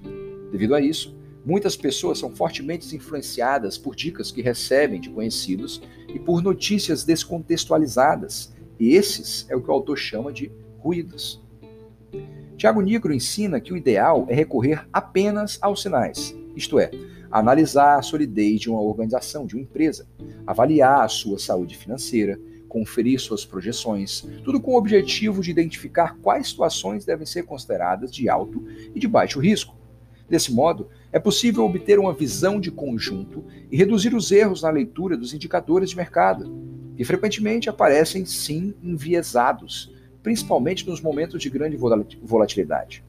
Devido 0.50 0.74
a 0.74 0.80
isso, 0.80 1.14
muitas 1.44 1.76
pessoas 1.76 2.18
são 2.18 2.34
fortemente 2.34 2.94
influenciadas 2.96 3.76
por 3.76 3.94
dicas 3.94 4.30
que 4.30 4.42
recebem 4.42 5.00
de 5.00 5.10
conhecidos 5.10 5.82
e 6.08 6.18
por 6.18 6.42
notícias 6.42 7.04
descontextualizadas. 7.04 8.52
E 8.78 8.94
esses 8.94 9.46
é 9.48 9.56
o 9.56 9.62
que 9.62 9.70
o 9.70 9.74
autor 9.74 9.98
chama 9.98 10.32
de 10.32 10.50
ruídos. 10.78 11.42
Tiago 12.56 12.80
Nigro 12.80 13.12
ensina 13.12 13.60
que 13.60 13.72
o 13.72 13.76
ideal 13.76 14.26
é 14.28 14.34
recorrer 14.34 14.86
apenas 14.90 15.58
aos 15.60 15.82
sinais, 15.82 16.34
isto 16.56 16.78
é, 16.78 16.90
analisar 17.30 17.98
a 17.98 18.02
solidez 18.02 18.60
de 18.60 18.70
uma 18.70 18.80
organização, 18.80 19.46
de 19.46 19.54
uma 19.54 19.62
empresa, 19.62 20.06
avaliar 20.46 21.02
a 21.02 21.08
sua 21.08 21.38
saúde 21.38 21.76
financeira, 21.76 22.40
conferir 22.76 23.18
suas 23.18 23.42
projeções, 23.42 24.28
tudo 24.44 24.60
com 24.60 24.72
o 24.72 24.76
objetivo 24.76 25.40
de 25.40 25.50
identificar 25.50 26.14
quais 26.20 26.48
situações 26.48 27.06
devem 27.06 27.24
ser 27.24 27.44
consideradas 27.44 28.12
de 28.12 28.28
alto 28.28 28.62
e 28.94 29.00
de 29.00 29.08
baixo 29.08 29.40
risco. 29.40 29.74
Desse 30.28 30.52
modo, 30.52 30.90
é 31.10 31.18
possível 31.18 31.64
obter 31.64 31.98
uma 31.98 32.12
visão 32.12 32.60
de 32.60 32.70
conjunto 32.70 33.42
e 33.70 33.78
reduzir 33.78 34.14
os 34.14 34.30
erros 34.30 34.60
na 34.60 34.68
leitura 34.68 35.16
dos 35.16 35.32
indicadores 35.32 35.88
de 35.88 35.96
mercado, 35.96 36.54
que 36.94 37.02
frequentemente 37.02 37.70
aparecem 37.70 38.26
sim 38.26 38.74
enviesados 38.82 39.90
principalmente 40.22 40.86
nos 40.86 41.00
momentos 41.00 41.40
de 41.40 41.48
grande 41.48 41.78
volatilidade. 42.20 43.02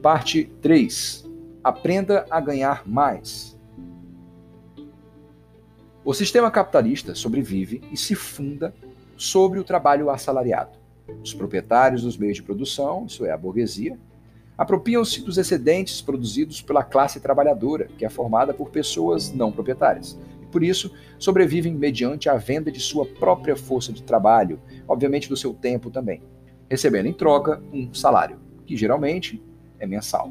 Parte 0.00 0.44
3. 0.62 1.28
Aprenda 1.64 2.26
a 2.30 2.40
ganhar 2.40 2.86
mais. 2.86 3.53
O 6.04 6.12
sistema 6.12 6.50
capitalista 6.50 7.14
sobrevive 7.14 7.82
e 7.90 7.96
se 7.96 8.14
funda 8.14 8.74
sobre 9.16 9.58
o 9.58 9.64
trabalho 9.64 10.10
assalariado. 10.10 10.78
Os 11.22 11.32
proprietários 11.32 12.02
dos 12.02 12.18
meios 12.18 12.36
de 12.36 12.42
produção, 12.42 13.06
isso 13.06 13.24
é, 13.24 13.30
a 13.30 13.38
burguesia, 13.38 13.98
apropriam-se 14.56 15.22
dos 15.22 15.38
excedentes 15.38 16.02
produzidos 16.02 16.60
pela 16.60 16.84
classe 16.84 17.20
trabalhadora, 17.20 17.88
que 17.98 18.04
é 18.04 18.10
formada 18.10 18.52
por 18.52 18.68
pessoas 18.68 19.32
não 19.32 19.50
proprietárias, 19.50 20.18
por 20.54 20.62
isso, 20.62 20.92
sobrevivem 21.18 21.74
mediante 21.74 22.28
a 22.28 22.36
venda 22.36 22.70
de 22.70 22.78
sua 22.78 23.04
própria 23.04 23.56
força 23.56 23.92
de 23.92 24.04
trabalho, 24.04 24.60
obviamente 24.86 25.28
do 25.28 25.36
seu 25.36 25.52
tempo 25.52 25.90
também, 25.90 26.22
recebendo 26.70 27.06
em 27.06 27.12
troca 27.12 27.60
um 27.72 27.92
salário, 27.92 28.38
que 28.64 28.76
geralmente 28.76 29.42
é 29.80 29.86
mensal. 29.86 30.30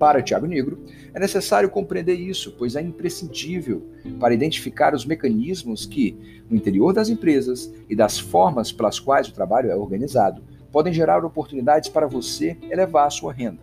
Para 0.00 0.22
Tiago 0.22 0.46
Negro, 0.46 0.78
é 1.12 1.20
necessário 1.20 1.68
compreender 1.68 2.14
isso, 2.14 2.54
pois 2.56 2.74
é 2.74 2.80
imprescindível 2.80 3.82
para 4.18 4.32
identificar 4.32 4.94
os 4.94 5.04
mecanismos 5.04 5.84
que, 5.84 6.42
no 6.48 6.56
interior 6.56 6.94
das 6.94 7.10
empresas 7.10 7.70
e 7.86 7.94
das 7.94 8.18
formas 8.18 8.72
pelas 8.72 8.98
quais 8.98 9.28
o 9.28 9.34
trabalho 9.34 9.70
é 9.70 9.76
organizado, 9.76 10.42
podem 10.72 10.90
gerar 10.90 11.22
oportunidades 11.22 11.90
para 11.90 12.06
você 12.06 12.56
elevar 12.70 13.08
a 13.08 13.10
sua 13.10 13.30
renda. 13.30 13.60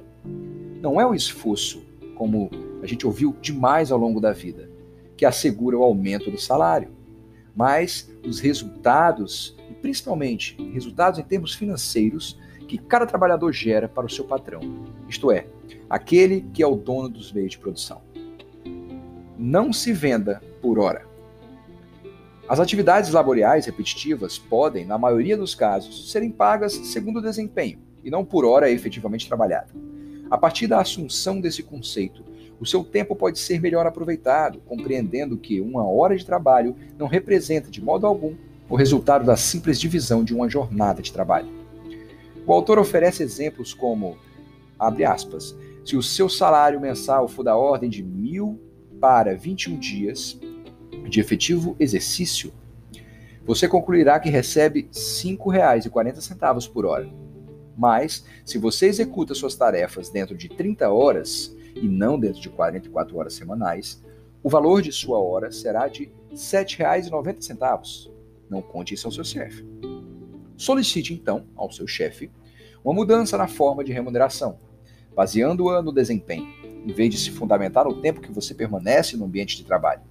Não 0.79 1.01
é 1.01 1.07
o 1.07 1.15
esforço, 1.15 1.83
como 2.13 2.51
a 2.83 2.85
gente 2.85 3.07
ouviu 3.07 3.35
demais 3.41 3.91
ao 3.91 3.97
longo 3.97 4.21
da 4.21 4.31
vida, 4.31 4.69
que 5.17 5.25
assegura 5.25 5.75
o 5.75 5.83
aumento 5.83 6.29
do 6.29 6.37
salário, 6.37 6.89
mas 7.55 8.13
os 8.23 8.39
resultados, 8.39 9.57
e 9.71 9.73
principalmente 9.73 10.55
resultados 10.71 11.17
em 11.17 11.23
termos 11.23 11.55
financeiros, 11.55 12.39
que 12.67 12.77
cada 12.77 13.07
trabalhador 13.07 13.51
gera 13.51 13.89
para 13.89 14.05
o 14.05 14.09
seu 14.09 14.23
patrão, 14.23 14.61
isto 15.09 15.31
é, 15.31 15.47
aquele 15.89 16.41
que 16.53 16.61
é 16.61 16.67
o 16.67 16.75
dono 16.75 17.09
dos 17.09 17.31
meios 17.31 17.51
de 17.51 17.57
produção. 17.57 18.01
Não 19.37 19.71
se 19.71 19.93
venda 19.93 20.41
por 20.61 20.79
hora. 20.79 21.05
As 22.47 22.59
atividades 22.59 23.11
laboriais 23.11 23.65
repetitivas 23.65 24.37
podem, 24.37 24.85
na 24.85 24.97
maioria 24.97 25.35
dos 25.35 25.53
casos, 25.53 26.11
serem 26.11 26.31
pagas 26.31 26.73
segundo 26.73 27.19
o 27.19 27.21
desempenho 27.21 27.79
e 28.03 28.09
não 28.09 28.23
por 28.23 28.45
hora 28.45 28.71
efetivamente 28.71 29.27
trabalhada. 29.27 29.67
A 30.29 30.37
partir 30.37 30.67
da 30.67 30.79
assunção 30.79 31.41
desse 31.41 31.61
conceito, 31.61 32.23
o 32.59 32.65
seu 32.65 32.83
tempo 32.83 33.15
pode 33.15 33.37
ser 33.37 33.61
melhor 33.61 33.85
aproveitado, 33.85 34.59
compreendendo 34.65 35.37
que 35.37 35.61
uma 35.61 35.85
hora 35.85 36.17
de 36.17 36.25
trabalho 36.25 36.75
não 36.97 37.07
representa 37.07 37.69
de 37.69 37.81
modo 37.81 38.07
algum 38.07 38.35
o 38.69 38.75
resultado 38.75 39.25
da 39.25 39.37
simples 39.37 39.79
divisão 39.79 40.23
de 40.23 40.33
uma 40.33 40.49
jornada 40.49 41.01
de 41.01 41.13
trabalho. 41.13 41.47
O 42.45 42.53
autor 42.53 42.79
oferece 42.79 43.23
exemplos 43.23 43.73
como, 43.73 44.17
abre 44.79 45.05
aspas, 45.05 45.55
se 45.87 45.95
o 45.95 46.03
seu 46.03 46.27
salário 46.27 46.81
mensal 46.81 47.29
for 47.29 47.43
da 47.43 47.55
ordem 47.55 47.89
de 47.89 48.03
mil 48.03 48.59
para 48.99 49.37
21 49.37 49.79
dias 49.79 50.37
de 51.07 51.21
efetivo 51.21 51.77
exercício, 51.79 52.51
você 53.45 53.69
concluirá 53.69 54.19
que 54.19 54.29
recebe 54.29 54.81
R$ 54.81 54.89
5,40 54.91 56.69
por 56.73 56.85
hora. 56.85 57.09
Mas, 57.77 58.25
se 58.43 58.57
você 58.57 58.87
executa 58.87 59.33
suas 59.33 59.55
tarefas 59.55 60.09
dentro 60.09 60.35
de 60.35 60.49
30 60.49 60.89
horas, 60.89 61.55
e 61.73 61.87
não 61.87 62.19
dentro 62.19 62.41
de 62.41 62.49
44 62.49 63.17
horas 63.17 63.33
semanais, 63.35 64.03
o 64.43 64.49
valor 64.49 64.81
de 64.81 64.91
sua 64.91 65.19
hora 65.19 65.53
será 65.53 65.87
de 65.87 66.11
R$ 66.29 66.35
7,90. 66.35 68.11
Não 68.49 68.61
conte 68.61 68.93
isso 68.93 69.07
ao 69.07 69.13
seu 69.13 69.23
chefe. 69.23 69.65
Solicite 70.57 71.13
então 71.13 71.45
ao 71.55 71.71
seu 71.71 71.87
chefe 71.87 72.29
uma 72.83 72.93
mudança 72.93 73.37
na 73.37 73.47
forma 73.47 73.85
de 73.85 73.93
remuneração, 73.93 74.59
baseando-a 75.17 75.81
no 75.81 75.91
desempenho, 75.91 76.47
em 76.85 76.93
vez 76.93 77.09
de 77.09 77.17
se 77.19 77.31
fundamentar 77.31 77.85
no 77.85 77.99
tempo 77.99 78.21
que 78.21 78.31
você 78.31 78.53
permanece 78.53 79.17
no 79.17 79.25
ambiente 79.25 79.57
de 79.57 79.63
trabalho. 79.63 80.01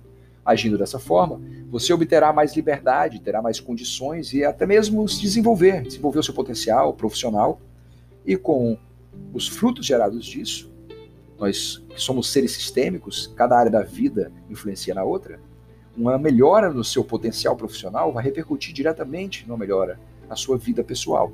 Agindo 0.44 0.76
dessa 0.76 0.98
forma, 0.98 1.40
você 1.70 1.92
obterá 1.92 2.32
mais 2.32 2.56
liberdade, 2.56 3.20
terá 3.20 3.40
mais 3.40 3.60
condições 3.60 4.32
e 4.32 4.44
até 4.44 4.66
mesmo 4.66 5.08
se 5.08 5.20
desenvolver, 5.20 5.82
desenvolver 5.82 6.18
o 6.18 6.22
seu 6.24 6.34
potencial 6.34 6.92
profissional 6.92 7.60
e 8.26 8.36
com 8.36 8.76
os 9.32 9.46
frutos 9.46 9.86
gerados 9.86 10.26
disso, 10.26 10.74
nós 11.38 11.80
somos 11.94 12.32
seres 12.32 12.50
sistêmicos, 12.50 13.32
cada 13.36 13.56
área 13.56 13.70
da 13.70 13.82
vida 13.82 14.32
influencia 14.50 14.92
na 14.92 15.04
outra, 15.04 15.38
uma 15.96 16.18
melhora 16.18 16.72
no 16.72 16.82
seu 16.82 17.04
potencial 17.04 17.54
profissional 17.54 18.12
vai 18.12 18.24
repercutir 18.24 18.74
diretamente 18.74 19.46
numa 19.46 19.56
melhora 19.56 20.00
na 20.28 20.34
sua 20.34 20.58
vida 20.58 20.82
pessoal. 20.82 21.32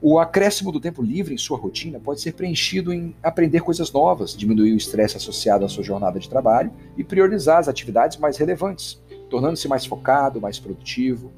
O 0.00 0.18
acréscimo 0.18 0.70
do 0.70 0.78
tempo 0.78 1.02
livre 1.02 1.34
em 1.34 1.38
sua 1.38 1.56
rotina 1.56 1.98
pode 1.98 2.20
ser 2.20 2.32
preenchido 2.32 2.92
em 2.92 3.16
aprender 3.22 3.60
coisas 3.60 3.90
novas, 3.90 4.36
diminuir 4.36 4.72
o 4.72 4.76
estresse 4.76 5.16
associado 5.16 5.64
à 5.64 5.68
sua 5.68 5.82
jornada 5.82 6.20
de 6.20 6.28
trabalho 6.28 6.70
e 6.98 7.02
priorizar 7.02 7.58
as 7.58 7.68
atividades 7.68 8.18
mais 8.18 8.36
relevantes, 8.36 9.02
tornando-se 9.30 9.66
mais 9.66 9.86
focado, 9.86 10.40
mais 10.40 10.58
produtivo, 10.58 11.32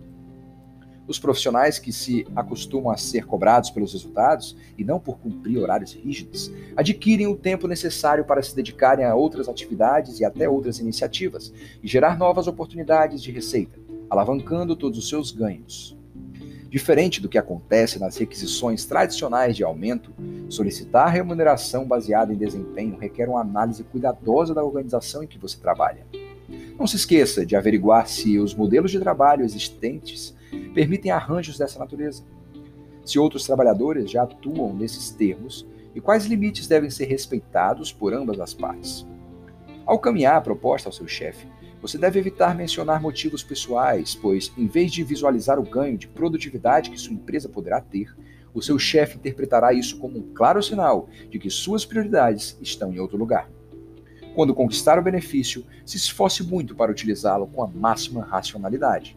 os 1.06 1.18
profissionais 1.18 1.78
que 1.78 1.92
se 1.92 2.26
acostumam 2.36 2.90
a 2.90 2.96
ser 2.96 3.24
cobrados 3.24 3.70
pelos 3.70 3.94
resultados 3.94 4.56
e 4.76 4.84
não 4.84 5.00
por 5.00 5.18
cumprir 5.18 5.58
horários 5.58 5.94
rígidos, 5.94 6.52
adquirem 6.76 7.26
o 7.26 7.36
tempo 7.36 7.66
necessário 7.66 8.24
para 8.24 8.42
se 8.42 8.54
dedicarem 8.54 9.06
a 9.06 9.14
outras 9.14 9.48
atividades 9.48 10.20
e 10.20 10.24
até 10.24 10.48
outras 10.48 10.78
iniciativas 10.80 11.52
e 11.82 11.88
gerar 11.88 12.18
novas 12.18 12.46
oportunidades 12.46 13.22
de 13.22 13.32
receita, 13.32 13.78
alavancando 14.10 14.76
todos 14.76 14.98
os 14.98 15.08
seus 15.08 15.30
ganhos. 15.30 15.97
Diferente 16.68 17.22
do 17.22 17.28
que 17.28 17.38
acontece 17.38 17.98
nas 17.98 18.18
requisições 18.18 18.84
tradicionais 18.84 19.56
de 19.56 19.64
aumento, 19.64 20.12
solicitar 20.50 21.08
remuneração 21.08 21.86
baseada 21.86 22.32
em 22.32 22.36
desempenho 22.36 22.98
requer 22.98 23.28
uma 23.28 23.40
análise 23.40 23.82
cuidadosa 23.84 24.54
da 24.54 24.62
organização 24.62 25.22
em 25.22 25.26
que 25.26 25.38
você 25.38 25.58
trabalha. 25.58 26.06
Não 26.78 26.86
se 26.86 26.96
esqueça 26.96 27.44
de 27.44 27.56
averiguar 27.56 28.06
se 28.06 28.38
os 28.38 28.54
modelos 28.54 28.90
de 28.90 29.00
trabalho 29.00 29.44
existentes 29.44 30.36
permitem 30.74 31.10
arranjos 31.10 31.56
dessa 31.56 31.78
natureza, 31.78 32.22
se 33.04 33.18
outros 33.18 33.46
trabalhadores 33.46 34.10
já 34.10 34.24
atuam 34.24 34.74
nesses 34.74 35.10
termos 35.10 35.66
e 35.94 36.00
quais 36.00 36.26
limites 36.26 36.66
devem 36.66 36.90
ser 36.90 37.06
respeitados 37.06 37.90
por 37.90 38.12
ambas 38.12 38.38
as 38.38 38.52
partes. 38.52 39.06
Ao 39.86 39.98
caminhar 39.98 40.36
a 40.36 40.40
proposta 40.42 40.88
ao 40.88 40.92
seu 40.92 41.08
chefe, 41.08 41.46
você 41.80 41.96
deve 41.96 42.18
evitar 42.18 42.54
mencionar 42.54 43.00
motivos 43.00 43.42
pessoais, 43.42 44.14
pois, 44.14 44.52
em 44.56 44.66
vez 44.66 44.90
de 44.90 45.04
visualizar 45.04 45.58
o 45.58 45.62
ganho 45.62 45.96
de 45.96 46.08
produtividade 46.08 46.90
que 46.90 46.98
sua 46.98 47.14
empresa 47.14 47.48
poderá 47.48 47.80
ter, 47.80 48.14
o 48.52 48.62
seu 48.62 48.78
chefe 48.78 49.16
interpretará 49.16 49.72
isso 49.72 49.98
como 49.98 50.18
um 50.18 50.34
claro 50.34 50.62
sinal 50.62 51.08
de 51.30 51.38
que 51.38 51.50
suas 51.50 51.84
prioridades 51.84 52.58
estão 52.60 52.92
em 52.92 52.98
outro 52.98 53.16
lugar. 53.16 53.48
Quando 54.34 54.54
conquistar 54.54 54.98
o 54.98 55.02
benefício, 55.02 55.64
se 55.84 55.96
esforce 55.96 56.42
muito 56.42 56.74
para 56.74 56.90
utilizá-lo 56.90 57.46
com 57.46 57.62
a 57.62 57.68
máxima 57.68 58.24
racionalidade. 58.24 59.16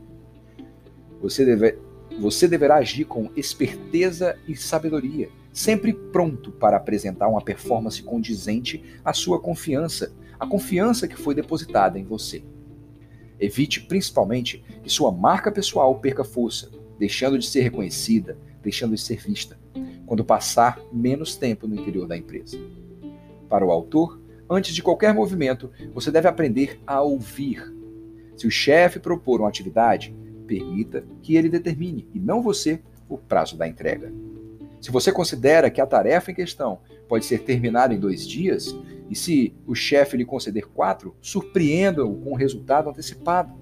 Você, 1.21 1.45
deve, 1.45 1.77
você 2.19 2.47
deverá 2.47 2.77
agir 2.77 3.05
com 3.05 3.29
esperteza 3.35 4.37
e 4.47 4.55
sabedoria, 4.55 5.29
sempre 5.53 5.93
pronto 5.93 6.51
para 6.51 6.77
apresentar 6.77 7.27
uma 7.27 7.41
performance 7.41 8.01
condizente 8.01 8.83
à 9.03 9.13
sua 9.13 9.39
confiança, 9.39 10.11
a 10.41 10.48
confiança 10.48 11.07
que 11.07 11.15
foi 11.15 11.36
depositada 11.36 12.00
em 12.00 12.03
você. 12.03 12.43
Evite 13.39 13.79
principalmente 13.81 14.65
que 14.81 14.89
sua 14.89 15.12
marca 15.12 15.51
pessoal 15.51 15.93
perca 16.00 16.24
força, 16.24 16.71
deixando 16.98 17.38
de 17.38 17.45
ser 17.45 17.62
reconhecida, 17.62 18.36
deixando 18.63 18.95
de 18.95 19.01
ser 19.01 19.17
vista, 19.17 19.60
quando 20.03 20.25
passar 20.25 20.81
menos 20.91 21.36
tempo 21.36 21.67
no 21.67 21.75
interior 21.75 22.07
da 22.07 22.17
empresa. 22.17 22.57
Para 23.48 23.63
o 23.63 23.69
autor, 23.69 24.19
antes 24.50 24.74
de 24.74 24.81
qualquer 24.81 25.13
movimento, 25.13 25.69
você 25.93 26.10
deve 26.10 26.27
aprender 26.27 26.81
a 26.88 27.01
ouvir. 27.01 27.71
Se 28.36 28.48
o 28.48 28.51
chefe 28.51 29.00
propor 29.00 29.41
uma 29.41 29.50
atividade, 29.50 30.15
permita 30.48 31.05
que 31.21 31.36
ele 31.36 31.50
determine, 31.50 32.07
e 32.15 32.19
não 32.19 32.41
você, 32.41 32.81
o 33.07 33.15
prazo 33.15 33.55
da 33.55 33.67
entrega. 33.67 34.12
Se 34.81 34.89
você 34.89 35.12
considera 35.12 35.69
que 35.69 35.79
a 35.79 35.86
tarefa 35.86 36.31
em 36.31 36.36
questão 36.36 36.79
pode 37.07 37.25
ser 37.25 37.43
terminada 37.43 37.93
em 37.93 38.00
dois 38.00 38.27
dias, 38.27 38.75
e 39.11 39.15
se 39.15 39.53
o 39.67 39.75
chefe 39.75 40.15
lhe 40.15 40.23
conceder 40.23 40.69
quatro, 40.69 41.13
surpreenda-o 41.21 42.15
com 42.21 42.31
o 42.31 42.35
resultado 42.35 42.89
antecipado. 42.89 43.53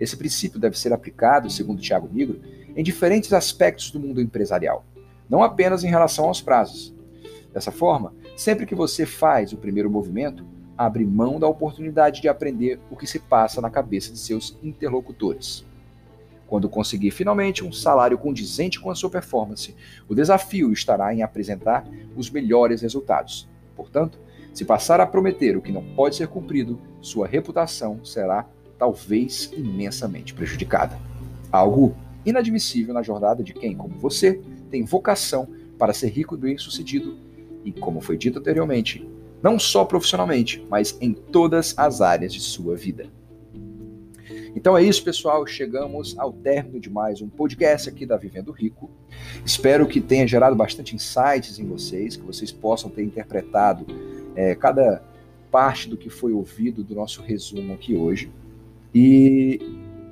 Esse 0.00 0.16
princípio 0.16 0.58
deve 0.58 0.76
ser 0.76 0.92
aplicado, 0.92 1.48
segundo 1.48 1.80
Tiago 1.80 2.08
Nigro, 2.12 2.40
em 2.76 2.82
diferentes 2.82 3.32
aspectos 3.32 3.92
do 3.92 4.00
mundo 4.00 4.20
empresarial, 4.20 4.84
não 5.30 5.44
apenas 5.44 5.84
em 5.84 5.88
relação 5.88 6.24
aos 6.24 6.40
prazos. 6.40 6.92
Dessa 7.54 7.70
forma, 7.70 8.12
sempre 8.36 8.66
que 8.66 8.74
você 8.74 9.06
faz 9.06 9.52
o 9.52 9.56
primeiro 9.56 9.88
movimento, 9.88 10.44
abre 10.76 11.04
mão 11.04 11.38
da 11.38 11.46
oportunidade 11.46 12.20
de 12.20 12.28
aprender 12.28 12.80
o 12.90 12.96
que 12.96 13.06
se 13.06 13.20
passa 13.20 13.60
na 13.60 13.70
cabeça 13.70 14.12
de 14.12 14.18
seus 14.18 14.58
interlocutores. 14.60 15.64
Quando 16.48 16.68
conseguir 16.68 17.12
finalmente 17.12 17.64
um 17.64 17.70
salário 17.70 18.18
condizente 18.18 18.80
com 18.80 18.90
a 18.90 18.94
sua 18.96 19.10
performance, 19.10 19.76
o 20.08 20.16
desafio 20.16 20.72
estará 20.72 21.14
em 21.14 21.22
apresentar 21.22 21.86
os 22.16 22.28
melhores 22.28 22.82
resultados. 22.82 23.48
Portanto, 23.76 24.18
se 24.58 24.64
passar 24.64 25.00
a 25.00 25.06
prometer 25.06 25.56
o 25.56 25.62
que 25.62 25.70
não 25.70 25.84
pode 25.94 26.16
ser 26.16 26.26
cumprido, 26.26 26.80
sua 27.00 27.28
reputação 27.28 28.04
será 28.04 28.44
talvez 28.76 29.52
imensamente 29.56 30.34
prejudicada. 30.34 30.98
Algo 31.52 31.94
inadmissível 32.26 32.92
na 32.92 33.00
jornada 33.00 33.40
de 33.40 33.54
quem, 33.54 33.76
como 33.76 33.96
você, 33.96 34.40
tem 34.68 34.84
vocação 34.84 35.46
para 35.78 35.94
ser 35.94 36.08
rico 36.08 36.34
e 36.34 36.38
bem-sucedido 36.38 37.16
e, 37.64 37.70
como 37.70 38.00
foi 38.00 38.16
dito 38.16 38.40
anteriormente, 38.40 39.08
não 39.40 39.60
só 39.60 39.84
profissionalmente, 39.84 40.66
mas 40.68 40.98
em 41.00 41.12
todas 41.12 41.72
as 41.78 42.00
áreas 42.00 42.34
de 42.34 42.40
sua 42.40 42.74
vida. 42.74 43.06
Então 44.56 44.76
é 44.76 44.82
isso, 44.82 45.04
pessoal. 45.04 45.46
Chegamos 45.46 46.18
ao 46.18 46.32
término 46.32 46.80
de 46.80 46.90
mais 46.90 47.22
um 47.22 47.28
podcast 47.28 47.88
aqui 47.88 48.04
da 48.04 48.16
Vivendo 48.16 48.50
Rico. 48.50 48.90
Espero 49.46 49.86
que 49.86 50.00
tenha 50.00 50.26
gerado 50.26 50.56
bastante 50.56 50.96
insights 50.96 51.60
em 51.60 51.64
vocês, 51.64 52.16
que 52.16 52.24
vocês 52.24 52.50
possam 52.50 52.90
ter 52.90 53.04
interpretado 53.04 53.86
é, 54.38 54.54
cada 54.54 55.02
parte 55.50 55.88
do 55.88 55.96
que 55.96 56.08
foi 56.08 56.32
ouvido 56.32 56.84
do 56.84 56.94
nosso 56.94 57.20
resumo 57.22 57.74
aqui 57.74 57.96
hoje. 57.96 58.30
E 58.94 59.58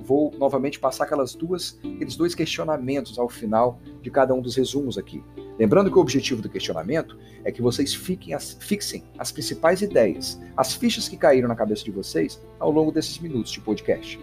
vou 0.01 0.33
novamente 0.37 0.77
passar 0.79 1.05
aquelas 1.05 1.33
duas, 1.33 1.79
aqueles 1.95 2.17
dois 2.17 2.35
questionamentos 2.35 3.17
ao 3.17 3.29
final 3.29 3.79
de 4.01 4.11
cada 4.11 4.33
um 4.33 4.41
dos 4.41 4.57
resumos 4.57 4.97
aqui. 4.97 5.23
Lembrando 5.57 5.89
que 5.89 5.97
o 5.97 6.01
objetivo 6.01 6.41
do 6.41 6.49
questionamento 6.49 7.17
é 7.45 7.53
que 7.53 7.61
vocês 7.61 7.93
fiquem 7.93 8.33
as, 8.33 8.57
fixem 8.59 9.01
as 9.17 9.31
principais 9.31 9.81
ideias, 9.81 10.37
as 10.57 10.73
fichas 10.73 11.07
que 11.07 11.15
caíram 11.15 11.47
na 11.47 11.55
cabeça 11.55 11.85
de 11.85 11.91
vocês 11.91 12.41
ao 12.59 12.69
longo 12.69 12.91
desses 12.91 13.17
minutos 13.19 13.53
de 13.53 13.61
podcast. 13.61 14.19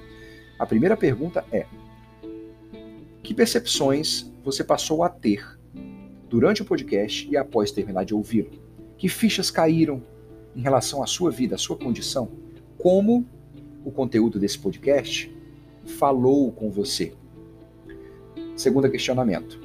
A 0.58 0.66
primeira 0.66 0.98
pergunta 0.98 1.42
é: 1.50 1.66
que 3.22 3.32
percepções 3.32 4.30
você 4.44 4.62
passou 4.62 5.02
a 5.02 5.08
ter 5.08 5.58
durante 6.28 6.60
o 6.60 6.64
podcast 6.66 7.26
e 7.30 7.38
após 7.38 7.72
terminar 7.72 8.04
de 8.04 8.14
ouvi-lo? 8.14 8.63
Que 8.96 9.08
fichas 9.08 9.50
caíram 9.50 10.02
em 10.54 10.60
relação 10.60 11.02
à 11.02 11.06
sua 11.06 11.30
vida, 11.30 11.54
à 11.54 11.58
sua 11.58 11.76
condição? 11.76 12.30
Como 12.78 13.26
o 13.84 13.90
conteúdo 13.90 14.38
desse 14.38 14.58
podcast 14.58 15.34
falou 15.84 16.52
com 16.52 16.70
você? 16.70 17.14
Segundo 18.56 18.90
questionamento. 18.90 19.60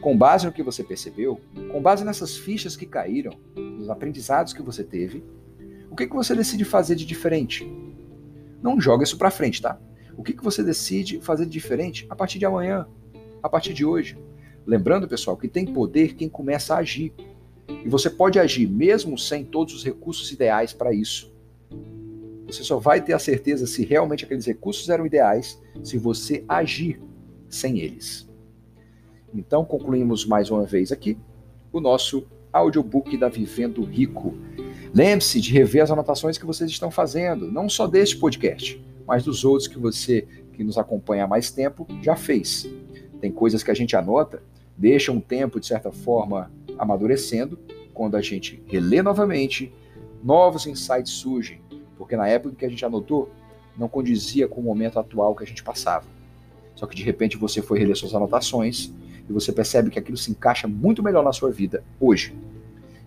Com 0.00 0.16
base 0.16 0.46
no 0.46 0.52
que 0.52 0.62
você 0.62 0.82
percebeu, 0.82 1.40
com 1.72 1.80
base 1.80 2.04
nessas 2.04 2.36
fichas 2.36 2.76
que 2.76 2.86
caíram, 2.86 3.32
nos 3.54 3.90
aprendizados 3.90 4.52
que 4.52 4.62
você 4.62 4.82
teve, 4.82 5.22
o 5.90 5.96
que, 5.96 6.06
que 6.06 6.14
você 6.14 6.34
decide 6.34 6.64
fazer 6.64 6.94
de 6.94 7.04
diferente? 7.04 7.66
Não 8.62 8.80
joga 8.80 9.04
isso 9.04 9.18
para 9.18 9.30
frente, 9.30 9.60
tá? 9.60 9.78
O 10.16 10.22
que, 10.22 10.32
que 10.32 10.44
você 10.44 10.62
decide 10.62 11.20
fazer 11.20 11.46
de 11.46 11.50
diferente 11.50 12.06
a 12.08 12.14
partir 12.14 12.38
de 12.38 12.46
amanhã, 12.46 12.86
a 13.42 13.48
partir 13.48 13.72
de 13.72 13.84
hoje? 13.84 14.18
Lembrando, 14.66 15.08
pessoal, 15.08 15.36
que 15.36 15.48
tem 15.48 15.64
poder 15.66 16.14
quem 16.14 16.28
começa 16.28 16.74
a 16.74 16.78
agir. 16.78 17.12
E 17.84 17.88
você 17.88 18.10
pode 18.10 18.38
agir 18.38 18.68
mesmo 18.68 19.18
sem 19.18 19.44
todos 19.44 19.74
os 19.74 19.84
recursos 19.84 20.30
ideais 20.30 20.72
para 20.72 20.92
isso. 20.92 21.32
Você 22.46 22.64
só 22.64 22.78
vai 22.78 23.00
ter 23.00 23.12
a 23.12 23.18
certeza 23.18 23.66
se 23.66 23.84
realmente 23.84 24.24
aqueles 24.24 24.44
recursos 24.44 24.88
eram 24.88 25.06
ideais 25.06 25.60
se 25.82 25.96
você 25.96 26.44
agir 26.48 27.00
sem 27.48 27.78
eles. 27.78 28.28
Então, 29.32 29.64
concluímos 29.64 30.26
mais 30.26 30.50
uma 30.50 30.64
vez 30.64 30.90
aqui 30.90 31.16
o 31.72 31.80
nosso 31.80 32.26
audiobook 32.52 33.16
da 33.16 33.28
Vivendo 33.28 33.82
Rico. 33.84 34.34
Lembre-se 34.92 35.40
de 35.40 35.52
rever 35.52 35.82
as 35.82 35.90
anotações 35.90 36.36
que 36.36 36.46
vocês 36.46 36.68
estão 36.70 36.90
fazendo, 36.90 37.50
não 37.50 37.68
só 37.68 37.86
deste 37.86 38.16
podcast, 38.16 38.84
mas 39.06 39.22
dos 39.22 39.44
outros 39.44 39.68
que 39.68 39.78
você 39.78 40.26
que 40.52 40.64
nos 40.64 40.76
acompanha 40.76 41.24
há 41.24 41.28
mais 41.28 41.50
tempo 41.50 41.86
já 42.02 42.16
fez. 42.16 42.68
Tem 43.20 43.30
coisas 43.30 43.62
que 43.62 43.70
a 43.70 43.74
gente 43.74 43.94
anota, 43.94 44.42
deixa 44.76 45.12
um 45.12 45.20
tempo 45.20 45.60
de 45.60 45.66
certa 45.66 45.92
forma 45.92 46.50
amadurecendo, 46.80 47.58
quando 47.92 48.16
a 48.16 48.22
gente 48.22 48.62
relê 48.66 49.02
novamente, 49.02 49.72
novos 50.24 50.66
insights 50.66 51.12
surgem, 51.12 51.60
porque 51.98 52.16
na 52.16 52.26
época 52.26 52.56
que 52.56 52.64
a 52.64 52.68
gente 52.68 52.84
anotou, 52.84 53.30
não 53.76 53.88
condizia 53.88 54.48
com 54.48 54.60
o 54.60 54.64
momento 54.64 54.98
atual 54.98 55.34
que 55.34 55.44
a 55.44 55.46
gente 55.46 55.62
passava. 55.62 56.06
Só 56.74 56.86
que 56.86 56.96
de 56.96 57.02
repente 57.02 57.36
você 57.36 57.60
foi 57.60 57.78
reler 57.78 57.96
suas 57.96 58.14
anotações 58.14 58.92
e 59.28 59.32
você 59.32 59.52
percebe 59.52 59.90
que 59.90 59.98
aquilo 59.98 60.16
se 60.16 60.30
encaixa 60.30 60.66
muito 60.66 61.02
melhor 61.02 61.22
na 61.22 61.32
sua 61.32 61.50
vida 61.50 61.84
hoje. 62.00 62.34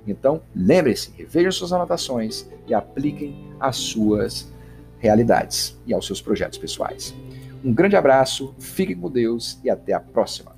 Então, 0.06 0.42
lembre-se, 0.56 1.12
revejam 1.18 1.52
suas 1.52 1.74
anotações 1.74 2.48
e 2.68 2.74
apliquem 2.74 3.52
as 3.60 3.78
suas 3.78 4.52
realidades 5.00 5.78
e 5.88 5.94
aos 5.94 6.06
seus 6.06 6.22
projetos 6.22 6.58
pessoais. 6.58 7.16
Um 7.64 7.74
grande 7.74 7.96
abraço, 7.96 8.54
fiquem 8.60 8.96
com 8.96 9.10
Deus 9.10 9.60
e 9.64 9.70
até 9.70 9.94
a 9.94 10.00
próxima. 10.00 10.54